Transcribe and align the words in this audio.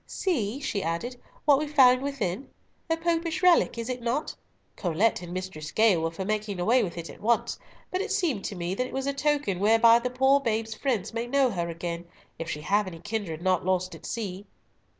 "See," 0.07 0.59
she 0.59 0.81
added, 0.81 1.15
"what 1.45 1.59
we 1.59 1.67
found 1.67 2.01
within. 2.01 2.49
A 2.89 2.97
Popish 2.97 3.43
relic, 3.43 3.77
is 3.77 3.87
it 3.87 4.01
not? 4.01 4.35
Colet 4.75 5.21
and 5.21 5.31
Mistress 5.31 5.71
Gale 5.71 6.01
were 6.01 6.09
for 6.09 6.25
making 6.25 6.59
away 6.59 6.81
with 6.81 6.97
it 6.97 7.07
at 7.07 7.21
once, 7.21 7.59
but 7.91 8.01
it 8.01 8.11
seemed 8.11 8.43
to 8.45 8.55
me 8.55 8.73
that 8.73 8.87
it 8.87 8.93
was 8.93 9.05
a 9.05 9.13
token 9.13 9.59
whereby 9.59 9.99
the 9.99 10.09
poor 10.09 10.39
babe's 10.39 10.73
friends 10.73 11.13
may 11.13 11.27
know 11.27 11.51
her 11.51 11.69
again, 11.69 12.05
if 12.39 12.49
she 12.49 12.61
have 12.61 12.87
any 12.87 12.97
kindred 12.99 13.43
not 13.43 13.63
lost 13.63 13.93
at 13.93 14.07
sea." 14.07 14.47